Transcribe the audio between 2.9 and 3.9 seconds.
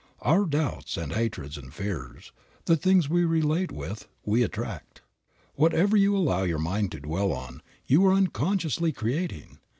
we relate